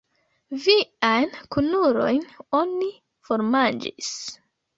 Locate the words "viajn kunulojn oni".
0.61-2.89